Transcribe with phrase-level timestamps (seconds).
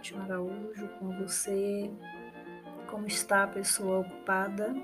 [0.00, 1.90] Fátima Araújo com você.
[2.86, 4.74] Como está a pessoa ocupada?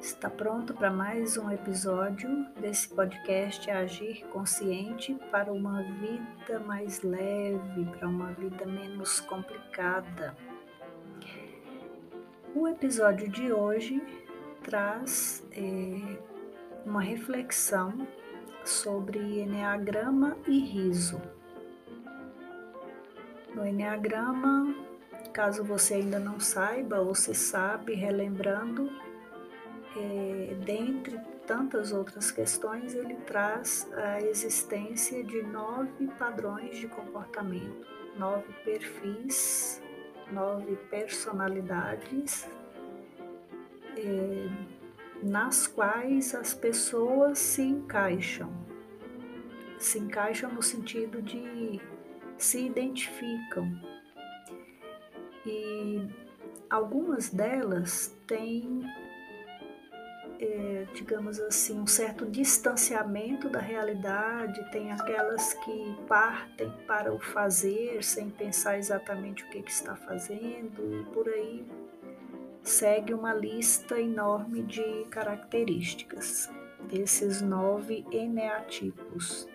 [0.00, 2.28] Está pronto para mais um episódio
[2.60, 10.36] desse podcast Agir Consciente para uma vida mais leve, para uma vida menos complicada.
[12.56, 14.02] O episódio de hoje
[14.64, 16.18] traz é,
[16.84, 18.04] uma reflexão
[18.64, 21.22] sobre Enneagrama e riso.
[23.54, 24.74] No Enneagrama,
[25.32, 28.90] caso você ainda não saiba ou se sabe, relembrando,
[29.94, 38.50] é, dentre tantas outras questões, ele traz a existência de nove padrões de comportamento, nove
[38.64, 39.82] perfis,
[40.30, 42.48] nove personalidades,
[43.96, 44.48] é,
[45.22, 48.50] nas quais as pessoas se encaixam.
[49.78, 51.80] Se encaixam no sentido de
[52.42, 53.80] se identificam.
[55.46, 56.06] E
[56.68, 58.82] algumas delas têm,
[60.40, 68.02] é, digamos assim, um certo distanciamento da realidade, tem aquelas que partem para o fazer
[68.02, 71.64] sem pensar exatamente o que, que está fazendo, e por aí
[72.62, 76.50] segue uma lista enorme de características
[76.88, 79.51] desses nove eneatipos.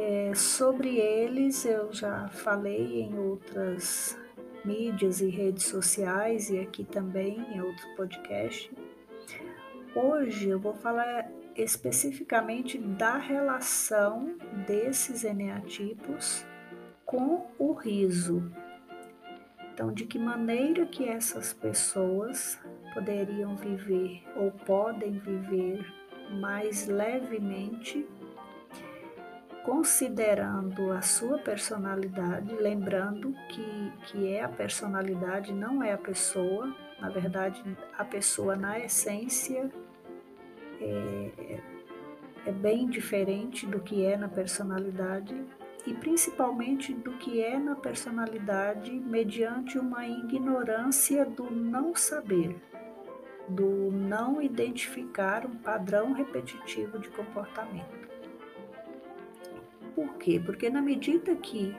[0.00, 4.16] É, sobre eles eu já falei em outras
[4.64, 8.70] mídias e redes sociais e aqui também em outro podcast.
[9.96, 14.36] Hoje eu vou falar especificamente da relação
[14.68, 16.46] desses eneatipos
[17.04, 18.52] com o riso.
[19.74, 22.56] Então, de que maneira que essas pessoas
[22.94, 25.84] poderiam viver ou podem viver
[26.40, 28.06] mais levemente
[29.64, 37.10] considerando a sua personalidade, lembrando que, que é a personalidade, não é a pessoa, na
[37.10, 37.62] verdade,
[37.96, 39.70] a pessoa na essência
[40.80, 41.60] é,
[42.46, 45.34] é bem diferente do que é na personalidade
[45.86, 52.56] e principalmente do que é na personalidade mediante uma ignorância do não saber,
[53.48, 58.07] do não identificar um padrão repetitivo de comportamento.
[59.98, 60.38] Por quê?
[60.38, 61.74] Porque na medida que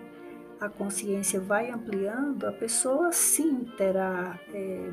[0.60, 4.92] a consciência vai ampliando, a pessoa sim terá, é,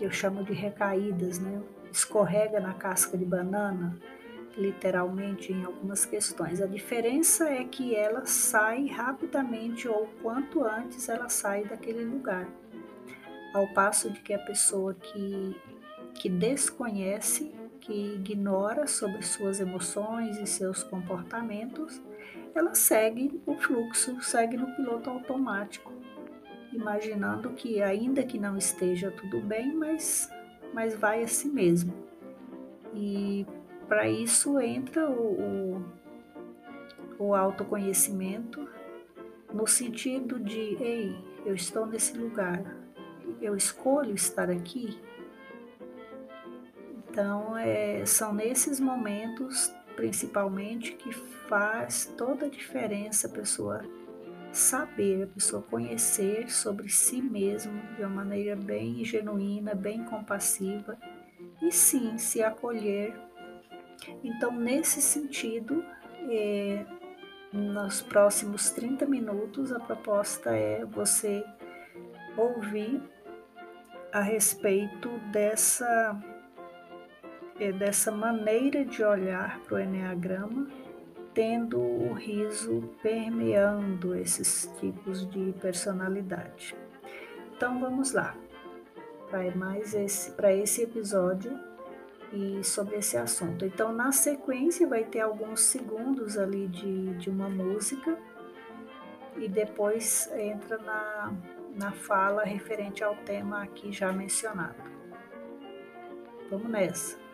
[0.00, 1.60] eu chamo de recaídas, né?
[1.92, 3.94] escorrega na casca de banana,
[4.56, 6.62] literalmente em algumas questões.
[6.62, 12.48] A diferença é que ela sai rapidamente ou quanto antes ela sai daquele lugar.
[13.52, 15.60] Ao passo de que a pessoa que,
[16.14, 22.00] que desconhece, que ignora sobre suas emoções e seus comportamentos,
[22.58, 25.92] ela segue o fluxo, segue no piloto automático,
[26.72, 30.30] imaginando que ainda que não esteja tudo bem, mas,
[30.72, 31.92] mas vai a si mesmo.
[32.94, 33.46] E
[33.88, 35.82] para isso entra o,
[37.18, 38.66] o, o autoconhecimento
[39.52, 42.62] no sentido de, ei, eu estou nesse lugar,
[43.40, 44.98] eu escolho estar aqui.
[47.08, 53.82] Então, é, são nesses momentos principalmente, que faz toda a diferença a pessoa
[54.52, 60.96] saber, a pessoa conhecer sobre si mesmo de uma maneira bem genuína, bem compassiva
[61.60, 63.14] e sim se acolher.
[64.22, 65.84] Então, nesse sentido,
[66.30, 66.86] é,
[67.52, 71.44] nos próximos 30 minutos, a proposta é você
[72.36, 73.02] ouvir
[74.12, 76.18] a respeito dessa
[77.58, 80.68] é dessa maneira de olhar para o Enneagrama,
[81.32, 86.76] tendo o riso permeando esses tipos de personalidade.
[87.54, 88.34] Então vamos lá
[89.30, 91.58] para mais esse para esse episódio
[92.32, 93.64] e sobre esse assunto.
[93.64, 98.18] Então na sequência vai ter alguns segundos ali de, de uma música
[99.36, 101.34] e depois entra na,
[101.74, 104.82] na fala referente ao tema aqui já mencionado.
[106.50, 107.25] Vamos nessa.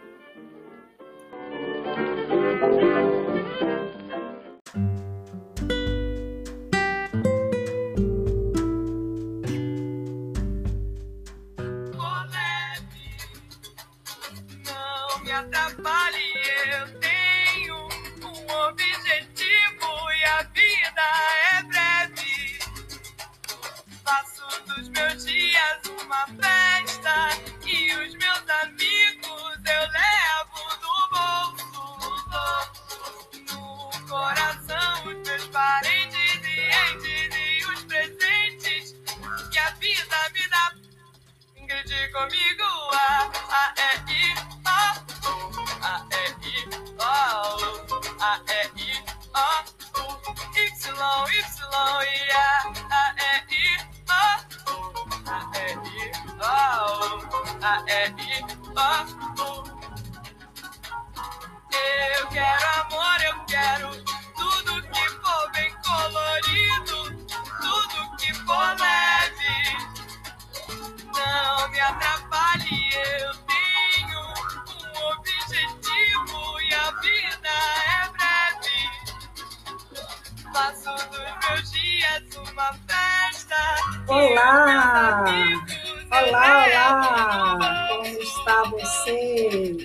[86.33, 87.89] Olá, olá!
[87.89, 89.77] Como está você?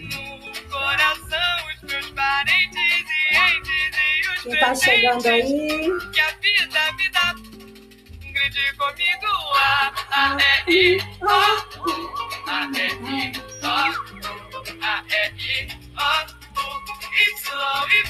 [0.71, 5.91] Coração, os meus parentes e entes e os Quem tá chegando aí?
[6.13, 7.35] Que a vida me dá.
[8.31, 9.27] Grite comigo.
[9.57, 10.37] A, A,
[10.69, 11.27] E, I, O.
[12.47, 13.67] A, E, I, O.
[14.81, 15.67] A, E, I,
[15.97, 16.09] O.
[17.11, 17.27] Y,
[17.91, 18.07] Y,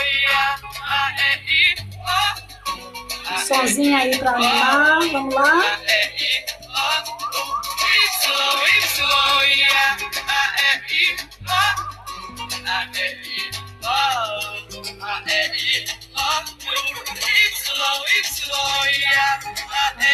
[0.00, 0.56] e A.
[0.86, 3.28] A, E, I, O.
[3.28, 5.60] A, Sozinha aí para animar, vamos lá?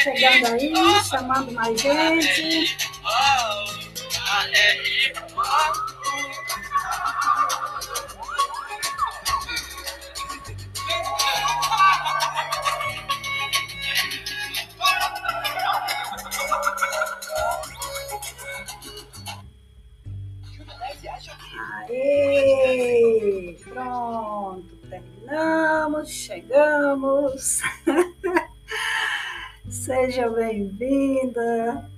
[0.03, 2.77] Chegando aí, chamando mais gente.
[26.31, 27.61] Chegamos.
[29.69, 31.91] Seja bem-vinda.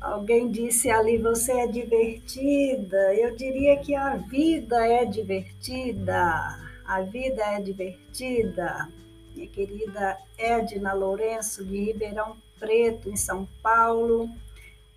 [0.00, 3.12] Alguém disse ali, você é divertida.
[3.14, 6.60] Eu diria que a vida é divertida.
[6.86, 8.88] A vida é divertida.
[9.34, 14.30] Minha querida Edna Lourenço, de Ribeirão Preto, em São Paulo,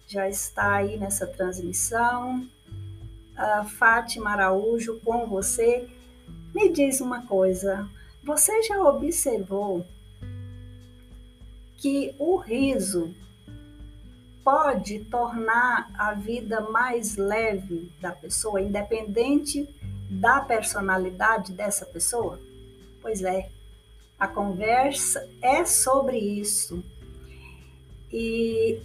[0.07, 2.47] já está aí nessa transmissão.
[3.35, 5.87] A Fátima Araújo, com você.
[6.55, 7.85] Me diz uma coisa:
[8.23, 9.85] você já observou
[11.75, 13.13] que o riso
[14.41, 19.67] pode tornar a vida mais leve da pessoa, independente
[20.09, 22.39] da personalidade dessa pessoa?
[23.01, 23.49] Pois é,
[24.17, 26.81] a conversa é sobre isso.
[28.13, 28.81] E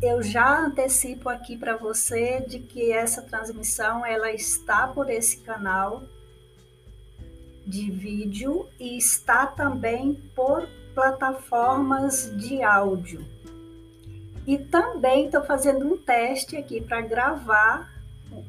[0.00, 6.02] eu já antecipo aqui para você de que essa transmissão ela está por esse canal
[7.66, 13.24] de vídeo e está também por plataformas de áudio.
[14.46, 17.92] E também estou fazendo um teste aqui para gravar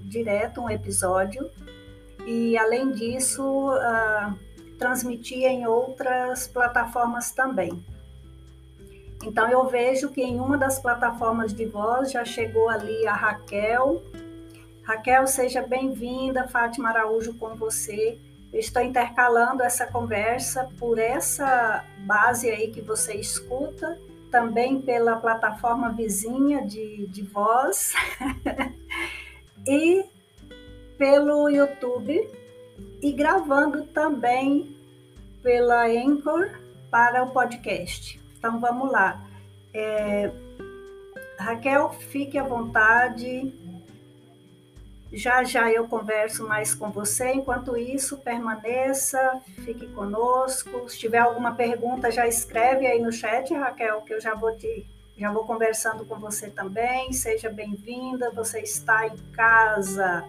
[0.02, 1.50] direto um episódio
[2.26, 4.34] e, além disso, uh,
[4.80, 7.84] transmitir em outras plataformas também.
[9.24, 14.02] Então, eu vejo que em uma das plataformas de voz já chegou ali a Raquel.
[14.84, 18.20] Raquel, seja bem-vinda, Fátima Araújo com você.
[18.54, 25.92] Eu estou intercalando essa conversa por essa base aí que você escuta, também pela plataforma
[25.92, 27.94] vizinha de, de voz
[29.68, 30.06] e
[31.00, 32.30] pelo YouTube
[33.02, 34.76] e gravando também
[35.42, 36.52] pela Anchor
[36.92, 38.22] para o podcast.
[38.38, 39.20] Então vamos lá.
[39.74, 40.32] É,
[41.40, 43.52] Raquel, fique à vontade.
[45.14, 47.34] Já já eu converso mais com você.
[47.34, 50.90] Enquanto isso, permaneça, fique conosco.
[50.90, 54.88] Se tiver alguma pergunta, já escreve aí no chat, Raquel, que eu já vou te
[55.16, 57.14] já vou conversando com você também.
[57.14, 58.32] Seja bem-vinda.
[58.32, 60.28] Você está em casa.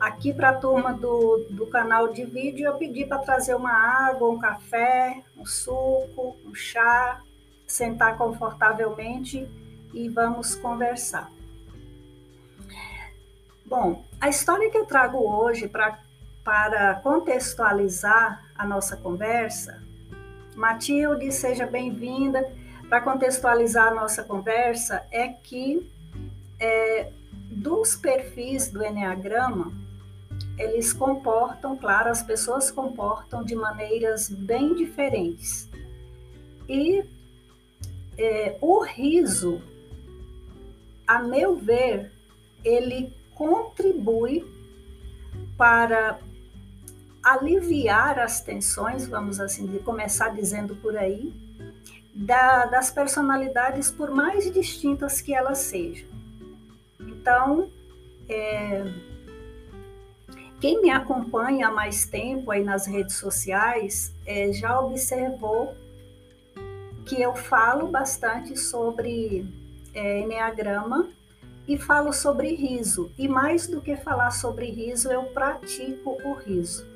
[0.00, 4.30] Aqui para a turma do, do canal de vídeo, eu pedi para trazer uma água,
[4.30, 7.22] um café, um suco, um chá,
[7.66, 9.46] sentar confortavelmente
[9.92, 11.35] e vamos conversar.
[13.68, 15.98] Bom, a história que eu trago hoje pra,
[16.44, 19.82] para contextualizar a nossa conversa,
[20.54, 22.48] Matilde, seja bem-vinda.
[22.88, 25.90] Para contextualizar a nossa conversa, é que
[26.60, 27.10] é,
[27.50, 29.72] dos perfis do Enneagrama,
[30.56, 35.68] eles comportam, claro, as pessoas comportam de maneiras bem diferentes.
[36.68, 37.04] E
[38.16, 39.60] é, o riso,
[41.04, 42.12] a meu ver,
[42.64, 44.44] ele contribui
[45.56, 46.18] para
[47.22, 51.32] aliviar as tensões, vamos assim dizer, começar dizendo por aí,
[52.14, 56.08] da, das personalidades, por mais distintas que elas sejam.
[56.98, 57.70] Então,
[58.28, 58.84] é,
[60.60, 65.76] quem me acompanha há mais tempo aí nas redes sociais é, já observou
[67.04, 69.46] que eu falo bastante sobre
[69.94, 71.08] é, Enneagrama
[71.66, 73.10] e falo sobre riso.
[73.18, 76.86] E mais do que falar sobre riso, eu pratico o riso.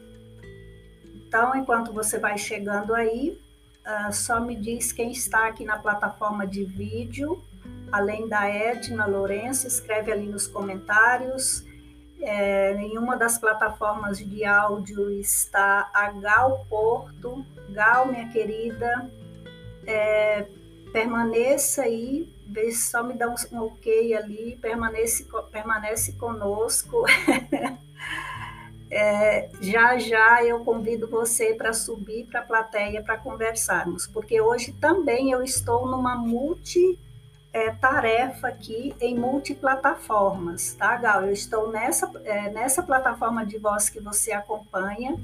[1.14, 3.40] Então, enquanto você vai chegando aí,
[3.86, 7.42] uh, só me diz quem está aqui na plataforma de vídeo,
[7.90, 11.64] além da Edna Lourenço, escreve ali nos comentários.
[12.22, 17.44] É, em uma das plataformas de áudio está a Gal Porto.
[17.70, 19.10] Gal, minha querida,
[19.86, 20.46] é,
[20.92, 27.04] permaneça aí, vê só me dá um, um ok ali, permanece, permanece conosco.
[28.90, 34.72] é, já já eu convido você para subir para a plateia para conversarmos, porque hoje
[34.72, 36.98] também eu estou numa multi
[37.52, 41.22] é, tarefa aqui em multiplataformas, tá, Gal?
[41.22, 45.16] Eu estou nessa, é, nessa plataforma de voz que você acompanha.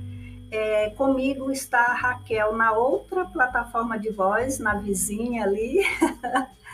[0.50, 5.80] É, comigo está a Raquel na outra plataforma de voz, na vizinha ali.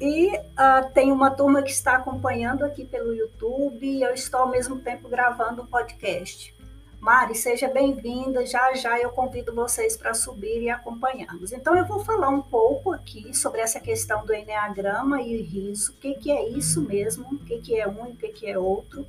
[0.00, 4.48] e uh, tem uma turma que está acompanhando aqui pelo YouTube e eu estou ao
[4.48, 6.54] mesmo tempo gravando o um podcast.
[7.00, 8.44] Mari, seja bem-vinda.
[8.44, 11.52] Já já eu convido vocês para subir e acompanharmos.
[11.52, 15.94] Então, eu vou falar um pouco aqui sobre essa questão do Enneagrama e riso, o
[15.96, 18.58] que, que é isso mesmo, o que, que é um e o que, que é
[18.58, 19.06] outro,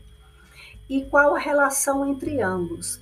[0.87, 2.99] e qual a relação entre ambos.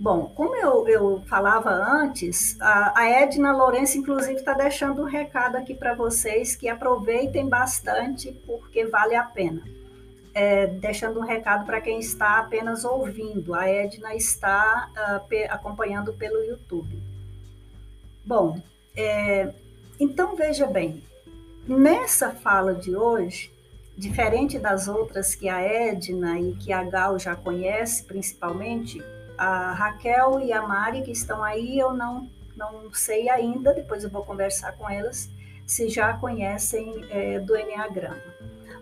[0.00, 5.56] Bom, como eu, eu falava antes, a, a Edna Lourenço, inclusive, está deixando um recado
[5.56, 9.62] aqui para vocês que aproveitem bastante, porque vale a pena
[10.38, 13.56] é, deixando um recado para quem está apenas ouvindo.
[13.56, 17.02] A Edna está uh, acompanhando pelo YouTube.
[18.24, 18.62] Bom,
[18.96, 19.52] é,
[19.98, 21.02] então veja bem,
[21.66, 23.52] nessa fala de hoje,
[23.96, 29.02] diferente das outras que a Edna e que a Gal já conhece, principalmente,
[29.38, 34.10] a Raquel e a Mari que estão aí, eu não, não sei ainda, depois eu
[34.10, 35.30] vou conversar com elas,
[35.64, 38.20] se já conhecem é, do Enneagrama.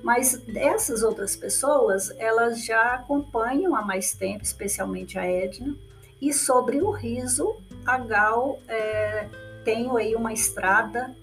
[0.02, 5.74] Mas essas outras pessoas, elas já acompanham há mais tempo, especialmente a Edna,
[6.20, 9.28] e sobre o riso, a Gal é,
[9.64, 11.14] tem aí uma estrada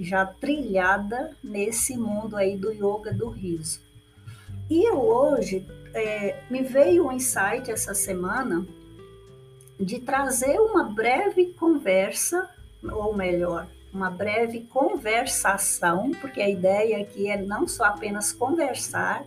[0.00, 3.80] já trilhada nesse mundo aí do yoga do riso.
[4.70, 8.66] E eu hoje é, me veio um insight essa semana
[9.78, 12.48] de trazer uma breve conversa,
[12.82, 19.24] ou melhor, uma breve conversação, porque a ideia aqui é não só apenas conversar,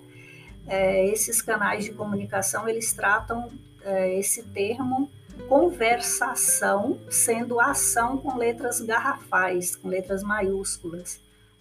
[0.67, 3.51] é, esses canais de comunicação, eles tratam
[3.83, 5.09] é, esse termo
[5.47, 11.19] conversação sendo ação com letras garrafais, com letras maiúsculas.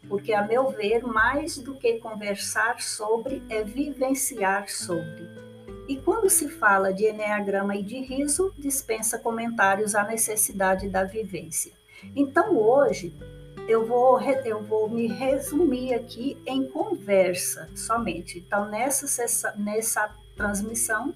[0.08, 5.28] Porque, a meu ver, mais do que conversar sobre, é vivenciar sobre.
[5.88, 11.72] E quando se fala de Enneagrama e de riso, dispensa comentários à necessidade da vivência.
[12.16, 13.14] Então, hoje,
[13.68, 18.38] eu vou, eu vou me resumir aqui em conversa somente.
[18.38, 21.14] Então, nessa, nessa transmissão,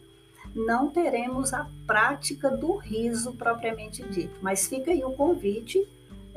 [0.55, 5.87] não teremos a prática do riso propriamente dito, mas fica aí o convite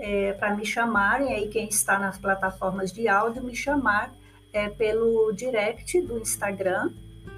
[0.02, 4.12] é, para me chamarem, aí quem está nas plataformas de áudio, me chamar
[4.52, 6.90] é, pelo direct do Instagram,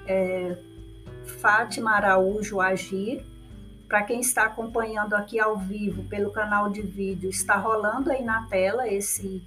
[0.06, 0.56] é,
[1.40, 3.22] Fátima Araújo Agir,
[3.86, 8.46] para quem está acompanhando aqui ao vivo pelo canal de vídeo, está rolando aí na
[8.46, 9.42] tela esse,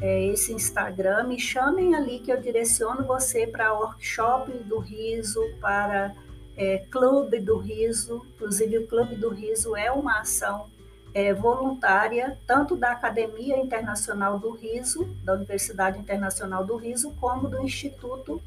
[0.00, 1.24] é, esse Instagram.
[1.24, 6.14] Me chamem ali que eu direciono você para workshop do riso, para
[6.56, 8.24] é, clube do riso.
[8.36, 10.72] Inclusive, o clube do riso é uma ação
[11.14, 17.62] é, voluntária, tanto da Academia Internacional do Riso, da Universidade Internacional do Riso, como do
[17.62, 18.42] Instituto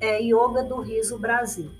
[0.00, 1.70] é, Yoga do Riso Brasil.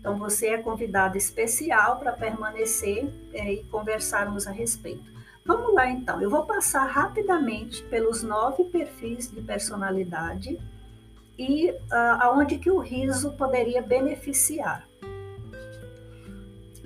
[0.00, 5.12] Então, você é convidado especial para permanecer é, e conversarmos a respeito.
[5.44, 6.20] Vamos lá, então.
[6.22, 10.58] Eu vou passar rapidamente pelos nove perfis de personalidade
[11.38, 11.76] e uh,
[12.20, 14.86] aonde que o riso poderia beneficiar.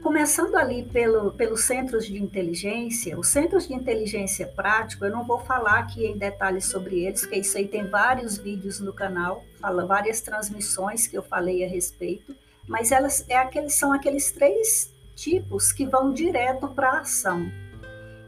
[0.07, 5.41] Começando ali pelo, pelos centros de inteligência, os centros de inteligência prático, eu não vou
[5.41, 9.85] falar aqui em detalhes sobre eles, porque isso aí tem vários vídeos no canal, fala
[9.85, 12.37] várias transmissões que eu falei a respeito
[12.67, 17.51] mas elas é aqueles, são aqueles três tipos que vão direto para a ação.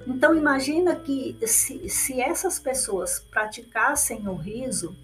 [0.06, 4.96] Então imagina que se, se essas pessoas praticassem o riso,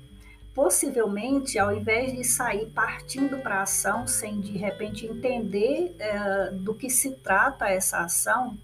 [0.54, 6.74] possivelmente ao invés de sair partindo para a ação sem de repente entender é, do
[6.74, 8.56] que se trata essa ação,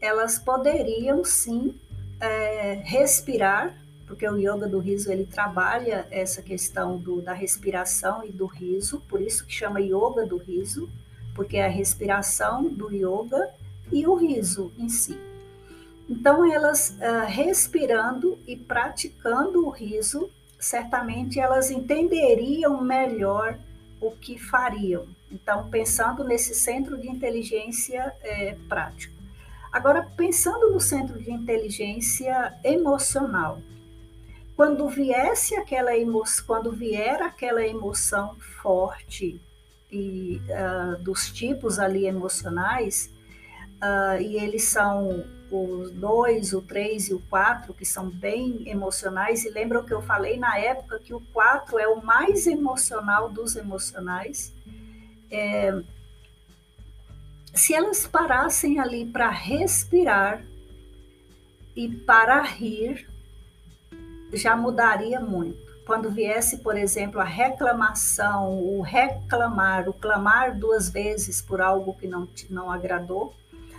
[0.00, 1.74] elas poderiam sim
[2.20, 3.74] é, respirar
[4.06, 9.00] porque o yoga do riso ele trabalha essa questão do, da respiração e do riso,
[9.08, 10.88] por isso que chama yoga do riso,
[11.34, 13.50] porque é a respiração do yoga
[13.90, 15.18] e o riso em si.
[16.08, 20.30] Então, elas uh, respirando e praticando o riso,
[20.64, 23.58] certamente elas entenderiam melhor
[24.00, 25.06] o que fariam.
[25.30, 29.14] Então, pensando nesse centro de inteligência é, prático.
[29.70, 33.60] Agora, pensando no centro de inteligência emocional,
[34.56, 39.40] quando viesse aquela emoção, quando vier aquela emoção forte
[39.90, 43.10] e uh, dos tipos ali emocionais,
[43.82, 45.24] uh, e eles são
[45.54, 50.02] os dois, o três e o quatro, que são bem emocionais, e lembram que eu
[50.02, 54.52] falei na época que o quatro é o mais emocional dos emocionais.
[55.30, 55.82] É,
[57.54, 60.42] se elas parassem ali para respirar
[61.76, 63.08] e para rir,
[64.32, 65.62] já mudaria muito.
[65.86, 72.08] Quando viesse, por exemplo, a reclamação, o reclamar, o clamar duas vezes por algo que
[72.08, 73.34] não, não agradou,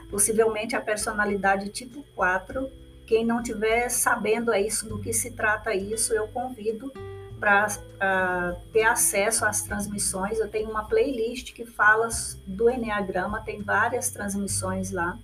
[0.09, 2.69] possivelmente a personalidade tipo 4,
[3.05, 6.91] quem não tiver sabendo é isso do que se trata isso, eu convido
[7.39, 10.39] para ter acesso às transmissões.
[10.39, 12.09] Eu tenho uma playlist que fala
[12.47, 15.17] do Enneagrama, tem várias transmissões lá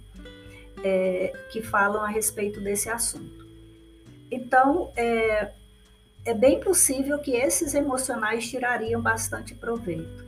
[0.84, 3.48] é, que falam a respeito desse assunto.
[4.30, 5.52] Então, é,
[6.24, 10.24] é bem possível que esses emocionais tirariam bastante proveito.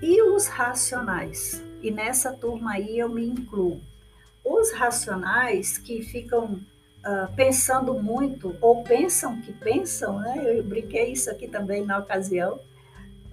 [0.00, 1.62] E os racionais?
[1.82, 3.80] E nessa turma aí eu me incluo.
[4.44, 10.58] Os racionais que ficam uh, pensando muito, ou pensam que pensam, né?
[10.58, 12.60] Eu brinquei isso aqui também na ocasião.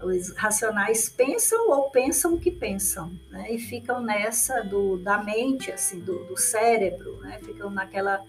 [0.02, 3.52] Os racionais pensam ou pensam que pensam, né?
[3.52, 7.40] E ficam nessa do, da mente, assim, do, do cérebro, né?
[7.44, 8.24] Ficam naquela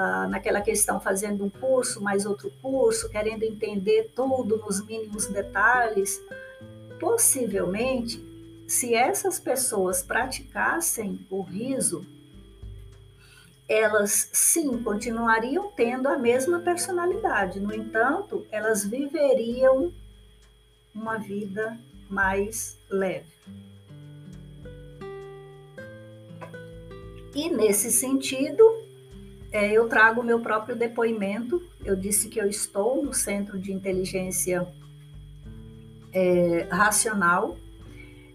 [0.00, 6.22] ah, naquela questão fazendo um curso, mais outro curso, querendo entender tudo nos mínimos detalhes.
[7.00, 8.18] Possivelmente,
[8.68, 12.06] se essas pessoas praticassem o riso,
[13.66, 19.90] elas sim continuariam tendo a mesma personalidade, no entanto, elas viveriam
[20.94, 21.78] uma vida
[22.10, 23.32] mais leve.
[27.34, 28.62] E nesse sentido,
[29.50, 31.62] é, eu trago meu próprio depoimento.
[31.84, 34.66] Eu disse que eu estou no Centro de Inteligência
[36.12, 37.56] é, Racional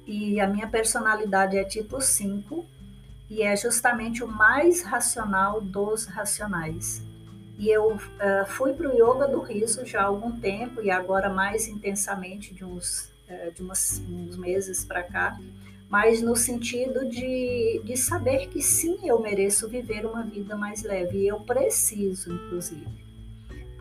[0.05, 2.65] e a minha personalidade é tipo 5
[3.29, 7.01] e é justamente o mais racional dos racionais.
[7.57, 7.99] E eu uh,
[8.47, 12.65] fui para o Yoga do Riso já há algum tempo e agora mais intensamente, de
[12.65, 15.39] uns, uh, de umas, uns meses para cá,
[15.89, 21.19] mas no sentido de, de saber que sim, eu mereço viver uma vida mais leve,
[21.19, 23.02] e eu preciso, inclusive.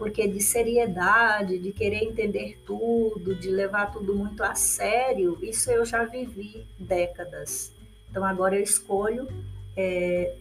[0.03, 5.85] Porque de seriedade, de querer entender tudo, de levar tudo muito a sério, isso eu
[5.85, 7.73] já vivi décadas.
[8.11, 9.29] Então agora eu escolho
[9.77, 10.35] é,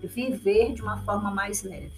[0.00, 1.90] viver de uma forma mais leve.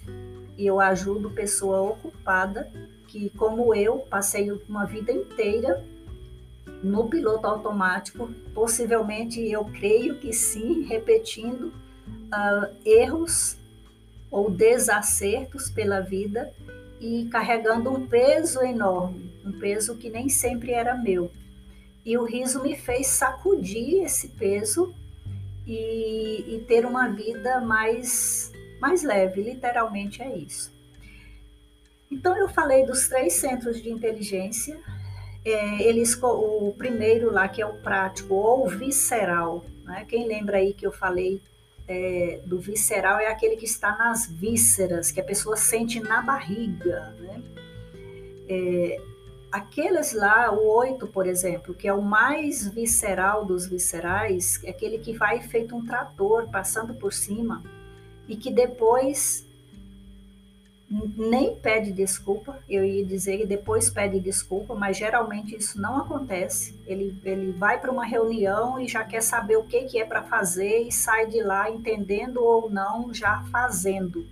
[0.57, 2.71] E eu ajudo pessoa ocupada
[3.07, 5.85] que, como eu, passei uma vida inteira
[6.81, 13.57] no piloto automático, possivelmente eu creio que sim, repetindo uh, erros
[14.31, 16.51] ou desacertos pela vida
[17.01, 21.31] e carregando um peso enorme, um peso que nem sempre era meu.
[22.05, 24.93] E o riso me fez sacudir esse peso
[25.65, 30.71] e, e ter uma vida mais, mais leve, literalmente é isso.
[32.11, 34.79] Então, eu falei dos três centros de inteligência,
[35.43, 40.05] é, eles, o primeiro lá, que é o prático ou visceral, né?
[40.07, 41.41] quem lembra aí que eu falei
[41.87, 47.13] é, do visceral é aquele que está nas vísceras, que a pessoa sente na barriga.
[47.19, 47.43] Né?
[48.47, 49.01] É,
[49.51, 54.99] aqueles lá, o oito, por exemplo, que é o mais visceral dos viscerais, é aquele
[54.99, 57.63] que vai feito um trator passando por cima
[58.27, 59.45] e que depois
[60.91, 66.77] nem pede desculpa, eu ia dizer que depois pede desculpa, mas geralmente isso não acontece.
[66.85, 70.21] Ele, ele vai para uma reunião e já quer saber o que, que é para
[70.21, 74.27] fazer e sai de lá entendendo ou não, já fazendo.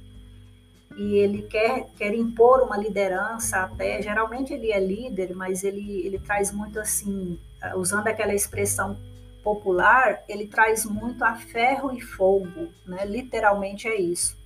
[0.97, 6.19] E ele quer, quer impor uma liderança até, geralmente ele é líder, mas ele, ele
[6.19, 7.39] traz muito assim,
[7.75, 8.97] usando aquela expressão
[9.41, 13.05] popular, ele traz muito a ferro e fogo, né?
[13.05, 14.38] literalmente é isso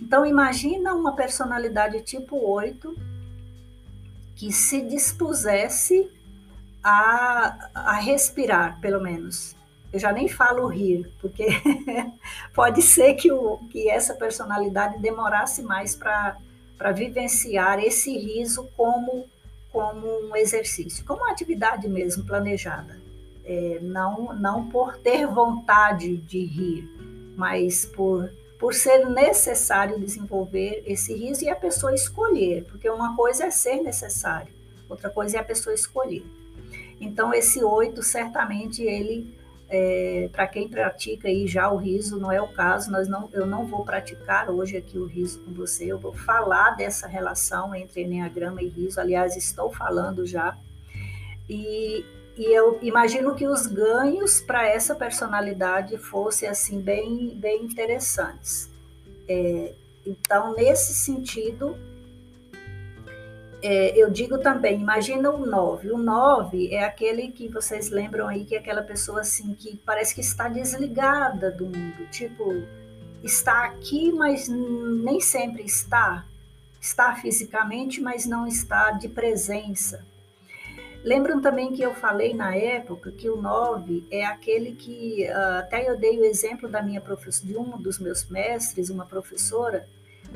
[0.00, 2.96] então, imagina uma personalidade tipo 8
[4.34, 6.10] que se dispusesse
[6.82, 9.54] a, a respirar, pelo menos.
[9.92, 11.46] Eu já nem falo rir, porque
[12.54, 16.38] pode ser que, o, que essa personalidade demorasse mais para
[16.94, 19.26] vivenciar esse riso como,
[19.70, 22.98] como um exercício, como uma atividade mesmo planejada.
[23.44, 26.88] É, não, não por ter vontade de rir,
[27.36, 28.30] mas por,
[28.60, 33.82] por ser necessário desenvolver esse riso e a pessoa escolher, porque uma coisa é ser
[33.82, 34.52] necessário,
[34.86, 36.22] outra coisa é a pessoa escolher.
[37.00, 39.34] Então, esse oito, certamente, ele
[39.70, 43.46] é, para quem pratica aí já o riso, não é o caso, nós não, eu
[43.46, 48.02] não vou praticar hoje aqui o riso com você, eu vou falar dessa relação entre
[48.02, 50.58] Enneagrama e riso, aliás, estou falando já.
[51.48, 52.04] E,
[52.36, 58.70] e eu imagino que os ganhos para essa personalidade fossem assim bem, bem interessantes.
[59.28, 59.72] É,
[60.06, 61.76] então, nesse sentido,
[63.62, 65.90] é, eu digo também, imagina o 9.
[65.90, 70.14] O 9 é aquele que vocês lembram aí, que é aquela pessoa assim que parece
[70.14, 72.62] que está desligada do mundo, tipo,
[73.22, 76.24] está aqui, mas nem sempre está.
[76.80, 80.02] Está fisicamente, mas não está de presença.
[81.02, 85.88] Lembram também que eu falei na época que o 9 é aquele que, ah, até
[85.88, 87.02] eu dei o exemplo da minha
[87.42, 89.88] de um dos meus mestres, uma professora,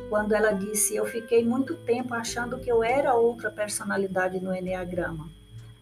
[0.08, 5.28] quando ela disse: Eu fiquei muito tempo achando que eu era outra personalidade no Enneagrama.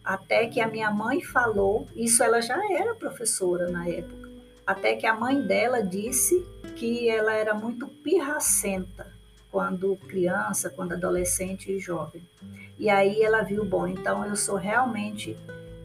[0.03, 4.29] Até que a minha mãe falou, isso ela já era professora na época,
[4.67, 9.12] até que a mãe dela disse que ela era muito pirracenta
[9.53, 12.23] quando criança, quando adolescente e jovem.
[12.79, 15.37] E aí ela viu, bom, então eu sou realmente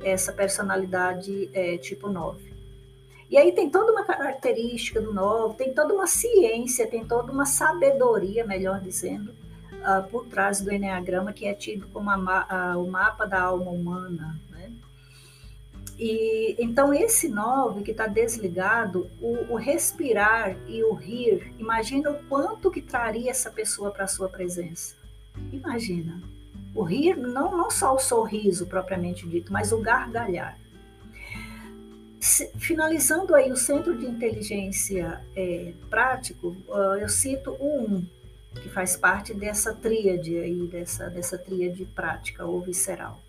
[0.02, 2.48] essa personalidade é, tipo 9.
[3.28, 7.44] E aí tem toda uma característica do novo, tem toda uma ciência, tem toda uma
[7.44, 13.26] sabedoria, melhor dizendo, uh, por trás do Enneagrama, que é tido como a, o mapa
[13.26, 14.40] da alma humana.
[15.98, 22.22] E então esse nove que está desligado, o, o, respirar e o rir, imagina o
[22.28, 24.94] quanto que traria essa pessoa para a sua presença.
[25.52, 26.22] Imagina.
[26.74, 30.56] O rir, não, não só o sorriso propriamente dito, mas o gargalhar
[32.58, 38.06] finalizando aí o Centro de Inteligência é, Prático, uh, eu cito o 1,
[38.60, 43.20] que faz parte dessa tríade aí, dessa, dessa tríade prática ou visceral.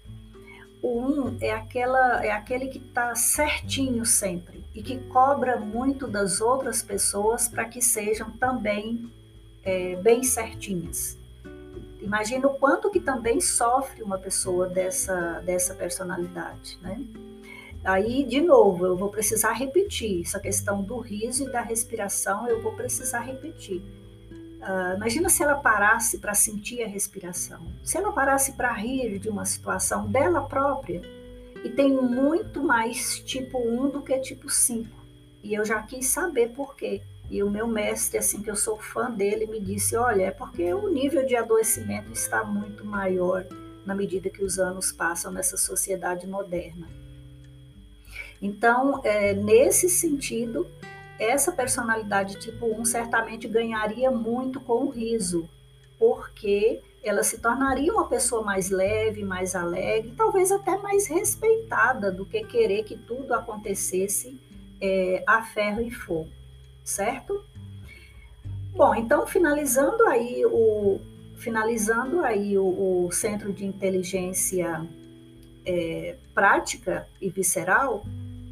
[0.82, 6.40] O 1 é, aquela, é aquele que está certinho sempre e que cobra muito das
[6.40, 9.12] outras pessoas para que sejam também
[9.64, 11.18] é, bem certinhas.
[12.02, 16.98] Imagina o quanto que também sofre uma pessoa dessa, dessa personalidade, né?
[17.84, 22.62] Aí, de novo, eu vou precisar repetir essa questão do riso e da respiração, eu
[22.62, 23.82] vou precisar repetir.
[24.60, 29.30] Uh, imagina se ela parasse para sentir a respiração, se ela parasse para rir de
[29.30, 31.02] uma situação dela própria,
[31.64, 34.90] e tem muito mais tipo 1 do que tipo 5.
[35.44, 37.02] E eu já quis saber por quê.
[37.30, 40.74] E o meu mestre, assim que eu sou fã dele, me disse: olha, é porque
[40.74, 43.46] o nível de adoecimento está muito maior
[43.86, 46.88] na medida que os anos passam nessa sociedade moderna.
[48.42, 50.66] Então, é, nesse sentido,
[51.20, 55.48] essa personalidade tipo 1 certamente ganharia muito com o riso,
[55.98, 62.26] porque ela se tornaria uma pessoa mais leve, mais alegre, talvez até mais respeitada do
[62.26, 64.40] que querer que tudo acontecesse
[64.82, 66.30] é, a ferro e fogo,
[66.84, 67.44] certo?
[68.74, 71.00] Bom, então finalizando aí o
[71.36, 74.86] finalizando aí o, o centro de inteligência
[75.66, 78.06] é, prática e visceral,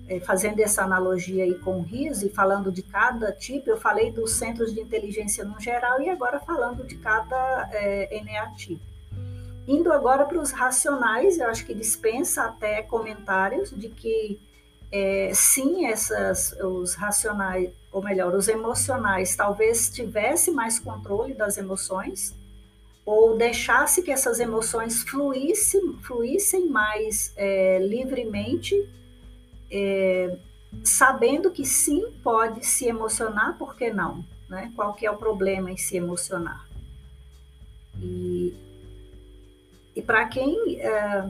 [0.07, 4.11] é, fazendo essa analogia aí com o riso e falando de cada tipo, eu falei
[4.11, 8.81] dos centros de inteligência no geral e agora falando de cada é, NA tipo.
[9.67, 14.39] Indo agora para os racionais, eu acho que dispensa até comentários de que
[14.89, 22.33] é, sim, essas, os racionais, ou melhor, os emocionais, talvez tivesse mais controle das emoções,
[23.05, 28.87] ou deixasse que essas emoções fluíssem, fluíssem mais é, livremente
[29.71, 30.37] é,
[30.83, 34.23] sabendo que sim pode se emocionar, por que não?
[34.49, 34.71] Né?
[34.75, 36.67] Qual que é o problema em se emocionar?
[37.99, 38.53] E,
[39.95, 41.29] e para quem é,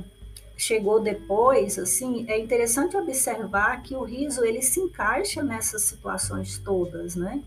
[0.57, 7.15] chegou depois, assim, é interessante observar que o riso ele se encaixa nessas situações todas,
[7.15, 7.41] né?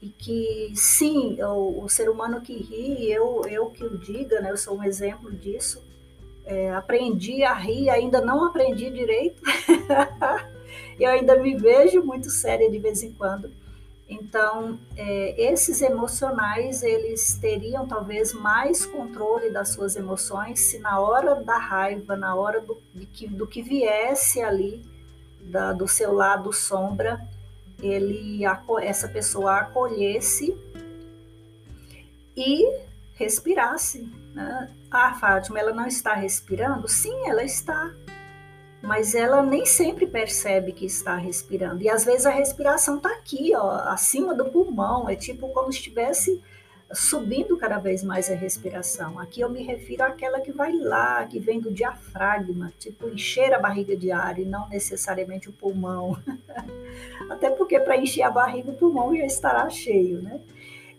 [0.00, 4.50] E que sim, o, o ser humano que ri, eu, eu que o diga, né?
[4.50, 5.82] Eu sou um exemplo disso
[6.44, 9.42] é, aprendi a rir, ainda não aprendi direito.
[10.98, 13.50] eu ainda me vejo muito séria de vez em quando.
[14.08, 21.36] Então, é, esses emocionais, eles teriam talvez mais controle das suas emoções se na hora
[21.36, 22.76] da raiva, na hora do,
[23.12, 24.84] que, do que viesse ali
[25.40, 27.26] da, do seu lado sombra,
[27.82, 28.42] ele
[28.82, 30.56] essa pessoa acolhesse
[32.36, 32.66] e
[33.14, 34.08] respirasse.
[34.34, 34.70] Né?
[34.96, 36.86] Ah, Fátima, ela não está respirando?
[36.86, 37.92] Sim, ela está.
[38.80, 41.82] Mas ela nem sempre percebe que está respirando.
[41.82, 45.08] E às vezes a respiração está aqui, ó, acima do pulmão.
[45.08, 46.40] É tipo como se estivesse
[46.92, 49.18] subindo cada vez mais a respiração.
[49.18, 53.58] Aqui eu me refiro àquela que vai lá, que vem do diafragma, tipo encher a
[53.58, 56.16] barriga de ar e não necessariamente o pulmão.
[57.28, 60.40] Até porque para encher a barriga o pulmão já estará cheio, né?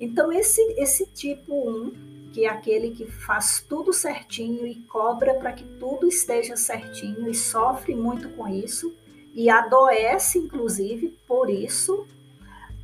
[0.01, 5.53] Então esse esse tipo 1, que é aquele que faz tudo certinho e cobra para
[5.53, 8.93] que tudo esteja certinho e sofre muito com isso
[9.33, 12.05] e adoece inclusive por isso,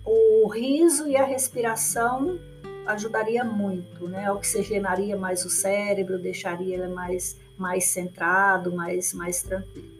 [0.05, 2.39] o riso e a respiração
[2.85, 4.31] ajudaria muito, né?
[4.31, 9.91] Oxigenaria mais o cérebro, deixaria ele mais, mais centrado, mais, mais tranquilo.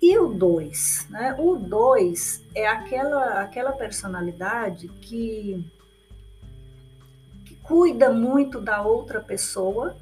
[0.00, 1.34] E o 2, né?
[1.40, 5.66] O 2 é aquela, aquela personalidade que
[7.66, 9.96] cuida muito da outra pessoa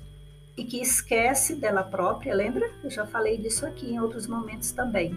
[0.56, 2.70] e que esquece dela própria, lembra?
[2.82, 5.16] Eu já falei disso aqui em outros momentos também.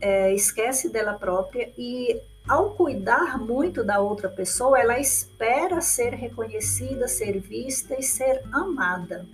[0.00, 7.06] É, esquece dela própria e ao cuidar muito da outra pessoa, ela espera ser reconhecida,
[7.06, 9.26] ser vista e ser amada.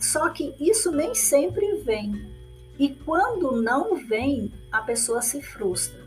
[0.00, 2.34] Só que isso nem sempre vem.
[2.78, 6.05] E quando não vem, a pessoa se frustra.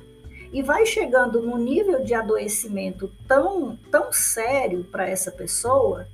[0.51, 6.07] E vai chegando num nível de adoecimento tão, tão sério para essa pessoa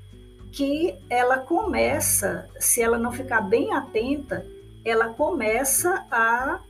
[0.52, 4.46] que ela começa, se ela não ficar bem atenta,
[4.84, 6.62] ela começa a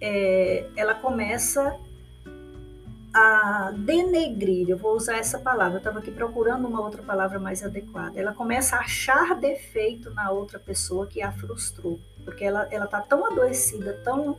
[0.00, 1.76] é, ela começa
[3.12, 7.62] a denegrir, eu vou usar essa palavra, eu estava aqui procurando uma outra palavra mais
[7.62, 8.18] adequada.
[8.18, 13.26] Ela começa a achar defeito na outra pessoa que a frustrou, porque ela está tão
[13.26, 14.38] adoecida, tão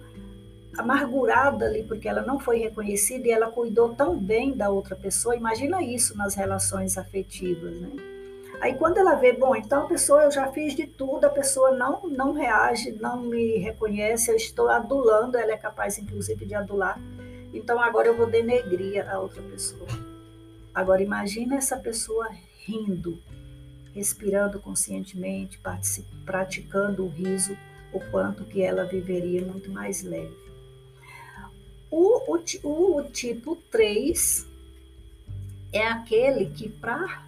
[0.77, 5.35] amargurada ali, porque ela não foi reconhecida e ela cuidou tão bem da outra pessoa.
[5.35, 7.89] Imagina isso nas relações afetivas, né?
[8.61, 11.71] Aí quando ela vê, bom, então a pessoa, eu já fiz de tudo, a pessoa
[11.71, 16.99] não, não reage, não me reconhece, eu estou adulando, ela é capaz inclusive de adular
[17.53, 19.87] então agora eu vou denegrir a outra pessoa.
[20.73, 22.29] Agora imagina essa pessoa
[22.65, 23.19] rindo,
[23.93, 25.59] respirando conscientemente,
[26.25, 27.57] praticando o riso,
[27.91, 30.33] o quanto que ela viveria muito mais leve.
[31.91, 34.47] O, o, o tipo 3
[35.73, 37.25] é aquele que para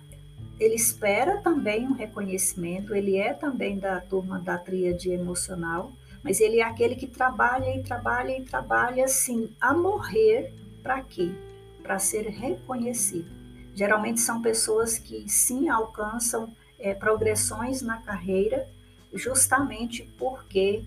[0.60, 5.92] ele espera também um reconhecimento, ele é também da turma da tríade emocional,
[6.24, 11.32] mas ele é aquele que trabalha e trabalha e trabalha assim, a morrer, para quê?
[11.82, 13.30] Para ser reconhecido.
[13.76, 18.68] Geralmente são pessoas que sim alcançam é, progressões na carreira,
[19.14, 20.84] justamente porque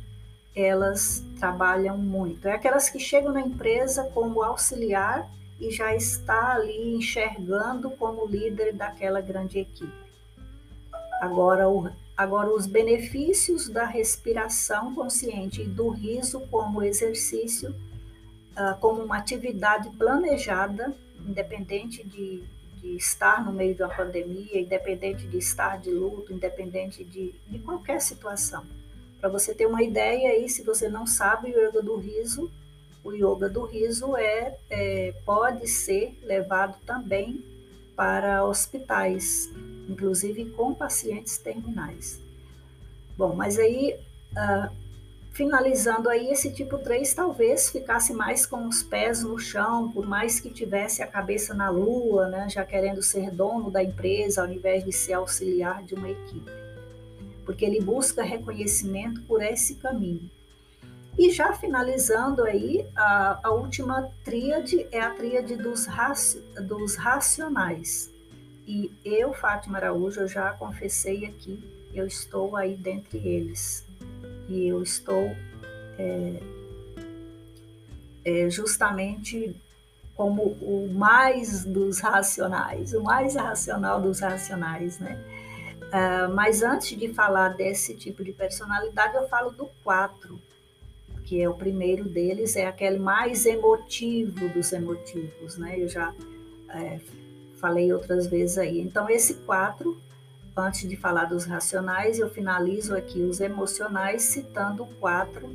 [0.57, 2.49] elas trabalham muito.
[2.49, 8.73] É aquelas que chegam na empresa como auxiliar e já está ali enxergando como líder
[8.73, 10.07] daquela grande equipe.
[11.21, 17.71] Agora, o, Agora, os benefícios da respiração consciente e do riso como exercício,
[18.53, 20.97] uh, como uma atividade planejada,
[21.29, 22.43] independente de,
[22.81, 27.59] de, estar no meio de uma pandemia, independente de estar de luto, independente de, de
[27.59, 28.65] qualquer situação.
[29.21, 32.51] Para você ter uma ideia aí, se você não sabe o yoga do riso,
[33.03, 37.43] o yoga do riso é, é pode ser levado também
[37.95, 39.51] para hospitais,
[39.89, 42.21] inclusive com pacientes terminais.
[43.17, 43.99] Bom, mas aí,
[44.33, 44.71] uh,
[45.33, 50.39] finalizando aí, esse tipo 3 talvez ficasse mais com os pés no chão, por mais
[50.39, 54.85] que tivesse a cabeça na lua, né, já querendo ser dono da empresa, ao invés
[54.85, 56.66] de ser auxiliar de uma equipe.
[57.47, 60.31] Porque ele busca reconhecimento por esse caminho.
[61.19, 68.13] E já finalizando aí, a, a última tríade é a tríade dos, raci, dos racionais.
[68.67, 71.63] E eu, Fátima Araújo, eu já confessei aqui,
[71.95, 73.87] eu estou aí dentre eles.
[74.49, 75.35] E eu estou
[75.99, 76.43] é,
[78.25, 79.57] é, justamente
[80.15, 85.19] como o mais dos racionais, o mais racional dos racionais, né?
[85.87, 90.41] Uh, mas antes de falar desse tipo de personalidade, eu falo do quatro,
[91.25, 95.79] que é o primeiro deles, é aquele mais emotivo dos emotivos, né?
[95.79, 96.13] Eu já
[96.71, 97.01] é,
[97.61, 98.81] falei outras vezes aí.
[98.81, 100.01] Então, esse quatro,
[100.57, 105.49] antes de falar dos racionais, eu finalizo aqui os emocionais citando o quatro,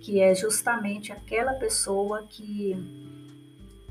[0.00, 2.76] que é justamente aquela pessoa que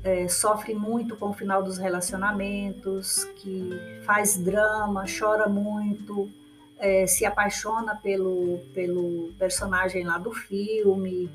[0.04, 3.70] é, sofre muito com o final dos relacionamentos, que
[4.04, 6.30] faz drama, chora muito,
[6.78, 11.30] é, se apaixona pelo, pelo personagem lá do filme,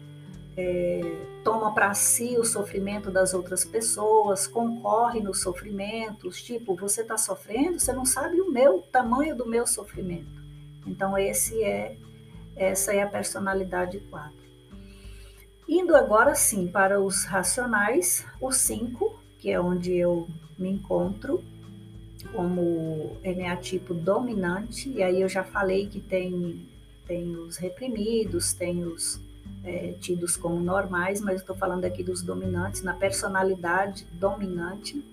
[0.55, 1.01] é,
[1.43, 7.79] toma para si o sofrimento das outras pessoas, concorre nos sofrimentos, tipo, você está sofrendo,
[7.79, 10.39] você não sabe o meu o tamanho do meu sofrimento.
[10.85, 11.95] Então esse é
[12.55, 14.38] essa é a personalidade 4.
[15.69, 20.27] Indo agora sim para os racionais, o 5, que é onde eu
[20.57, 21.43] me encontro
[22.33, 26.67] como eneatipo dominante, e aí eu já falei que tem,
[27.05, 29.21] tem os reprimidos, tem os
[29.63, 35.05] é, tidos como normais, mas estou falando aqui dos dominantes, na personalidade dominante.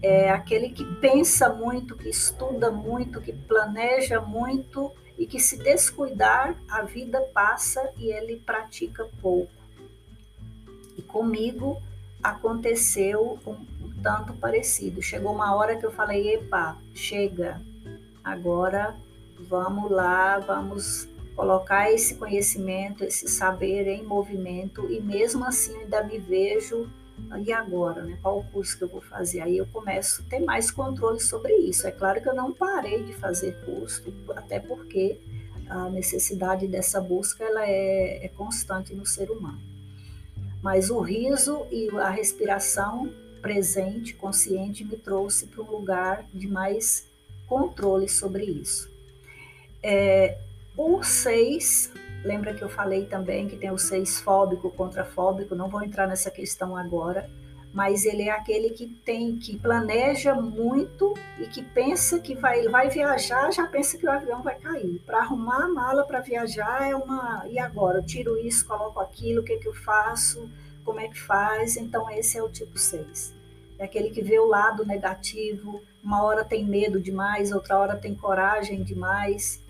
[0.00, 6.56] É aquele que pensa muito, que estuda muito, que planeja muito e que se descuidar,
[6.70, 9.61] a vida passa e ele pratica pouco.
[10.96, 11.80] E comigo
[12.22, 13.56] aconteceu um,
[14.02, 15.02] tanto parecido.
[15.02, 17.60] Chegou uma hora que eu falei: epa, chega,
[18.22, 18.94] agora
[19.48, 26.18] vamos lá, vamos colocar esse conhecimento, esse saber em movimento e mesmo assim ainda me
[26.18, 26.88] vejo
[27.44, 28.18] e agora, né?
[28.20, 29.40] Qual o curso que eu vou fazer?
[29.40, 31.86] Aí eu começo a ter mais controle sobre isso.
[31.86, 34.02] É claro que eu não parei de fazer curso,
[34.36, 35.18] até porque
[35.68, 39.60] a necessidade dessa busca ela é, é constante no ser humano.
[40.62, 47.04] Mas o riso e a respiração presente, consciente, me trouxe para um lugar de mais
[47.48, 48.88] controle sobre isso.
[49.82, 50.38] É,
[50.76, 51.90] o 6,
[52.24, 56.30] lembra que eu falei também que tem o 6 fóbico, contrafóbico, não vou entrar nessa
[56.30, 57.28] questão agora,
[57.72, 62.90] mas ele é aquele que tem, que planeja muito e que pensa que vai, vai
[62.90, 65.00] viajar, já pensa que o avião vai cair.
[65.06, 67.46] Para arrumar a mala para viajar é uma.
[67.48, 67.98] E agora?
[67.98, 70.50] Eu tiro isso, coloco aquilo, o que, que eu faço,
[70.84, 71.76] como é que faz?
[71.78, 73.34] Então, esse é o tipo 6.
[73.78, 78.14] É aquele que vê o lado negativo, uma hora tem medo demais, outra hora tem
[78.14, 79.62] coragem demais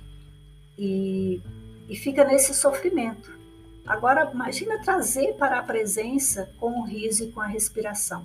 [0.76, 1.40] e,
[1.88, 3.30] e fica nesse sofrimento.
[3.86, 8.24] Agora, imagina trazer para a presença com o riso e com a respiração.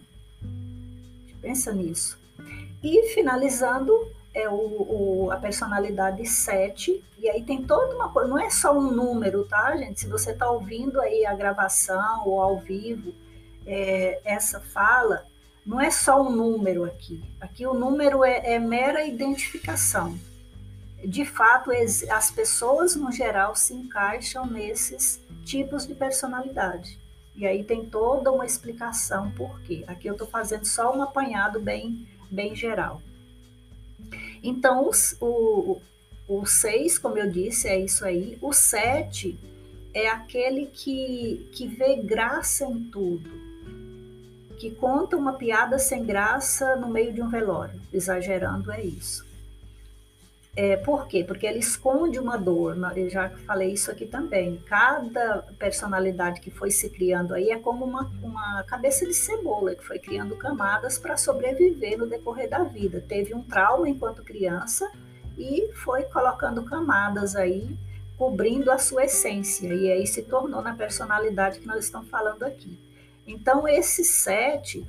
[1.41, 2.19] Pensa nisso.
[2.83, 3.91] E finalizando,
[4.33, 8.77] é o, o, a personalidade 7, e aí tem toda uma coisa, não é só
[8.77, 9.99] um número, tá, gente?
[9.99, 13.13] Se você está ouvindo aí a gravação ou ao vivo,
[13.65, 15.25] é, essa fala,
[15.65, 17.21] não é só um número aqui.
[17.41, 20.17] Aqui o número é, é mera identificação
[21.05, 21.71] de fato,
[22.09, 26.99] as pessoas no geral se encaixam nesses tipos de personalidade.
[27.35, 29.83] E aí tem toda uma explicação por quê.
[29.87, 32.99] Aqui eu estou fazendo só um apanhado bem, bem geral.
[34.41, 34.89] Então,
[35.21, 35.79] o,
[36.27, 38.39] o 6, como eu disse, é isso aí.
[38.41, 39.37] O 7
[39.93, 43.29] é aquele que, que vê graça em tudo,
[44.57, 47.79] que conta uma piada sem graça no meio de um velório.
[47.93, 49.26] Exagerando, é isso.
[50.59, 51.23] É, por quê?
[51.23, 52.75] Porque ele esconde uma dor.
[52.75, 52.91] Né?
[52.95, 54.59] Eu já falei isso aqui também.
[54.65, 59.85] Cada personalidade que foi se criando aí é como uma, uma cabeça de cebola que
[59.85, 62.99] foi criando camadas para sobreviver no decorrer da vida.
[63.07, 64.91] Teve um trauma enquanto criança
[65.37, 67.77] e foi colocando camadas aí,
[68.17, 69.71] cobrindo a sua essência.
[69.71, 72.79] E aí se tornou na personalidade que nós estamos falando aqui.
[73.27, 74.87] Então, esse sete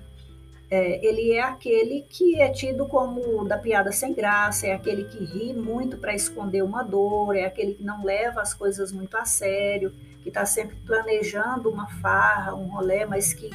[0.71, 5.25] é, ele é aquele que é tido como da piada sem graça, é aquele que
[5.25, 9.25] ri muito para esconder uma dor, é aquele que não leva as coisas muito a
[9.25, 13.51] sério, que está sempre planejando uma farra, um rolê, mas que,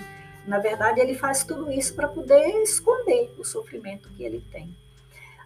[0.48, 4.76] na verdade, ele faz tudo isso para poder esconder o sofrimento que ele tem.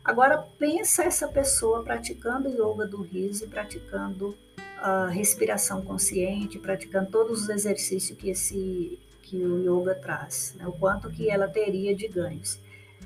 [0.06, 4.38] Agora, pensa essa pessoa praticando yoga do riso, praticando
[4.82, 8.97] a respiração consciente, praticando todos os exercícios que esse
[9.30, 10.66] que o yoga traz, né?
[10.66, 12.60] o quanto que ela teria de ganhos.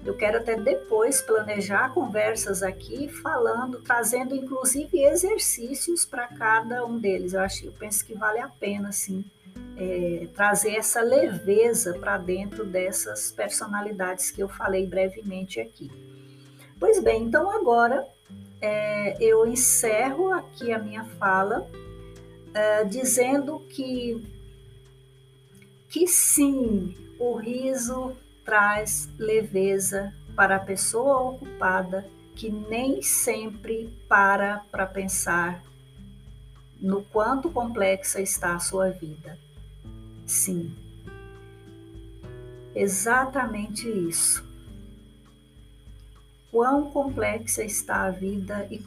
[0.06, 7.34] Eu quero até depois planejar conversas aqui, falando, trazendo inclusive exercícios para cada um deles.
[7.34, 9.24] Eu acho, eu penso que vale a pena, sim,
[9.78, 15.92] é, trazer essa leveza para dentro dessas personalidades que eu falei brevemente aqui.
[16.80, 18.08] Pois bem, então agora
[18.60, 21.68] é, eu encerro aqui a minha fala
[22.54, 24.41] é, dizendo que
[25.92, 28.16] que sim, o riso
[28.46, 35.62] traz leveza para a pessoa ocupada que nem sempre para para pensar
[36.80, 39.38] no quanto complexa está a sua vida.
[40.26, 40.74] Sim,
[42.74, 44.50] exatamente isso.
[46.50, 48.80] Quão complexa está a vida e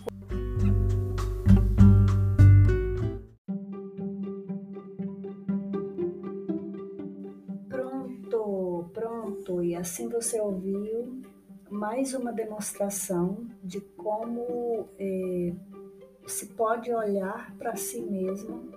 [9.78, 11.20] assim você ouviu
[11.70, 15.52] mais uma demonstração de como é,
[16.26, 18.72] se pode olhar para si mesmo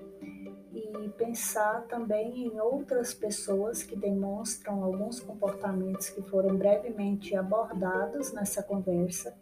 [0.74, 8.62] e pensar também em outras pessoas que demonstram alguns comportamentos que foram brevemente abordados nessa
[8.62, 9.38] conversa.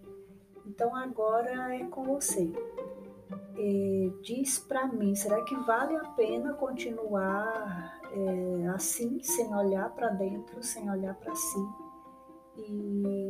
[0.67, 2.51] Então agora é com você.
[3.57, 10.09] É, diz para mim, será que vale a pena continuar é, assim, sem olhar para
[10.09, 11.59] dentro, sem olhar para si?
[12.57, 13.28] E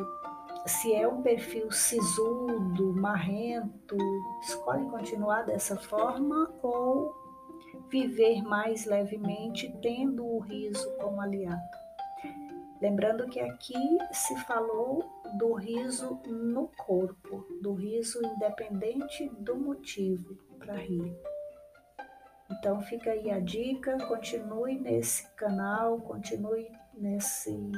[0.67, 3.97] se é um perfil sisudo, marrento,
[4.41, 7.13] escolhe continuar dessa forma ou
[7.89, 11.61] viver mais levemente, tendo o riso como aliado.
[12.81, 15.03] Lembrando que aqui se falou
[15.37, 21.15] do riso no corpo, do riso independente do motivo para rir.
[22.49, 27.71] Então fica aí a dica, continue nesse canal, continue nesse,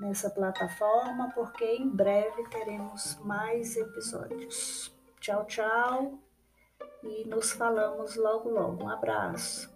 [0.00, 4.94] nessa plataforma, porque em breve teremos mais episódios.
[5.20, 6.18] Tchau, tchau
[7.02, 8.84] e nos falamos logo logo.
[8.84, 9.74] Um abraço.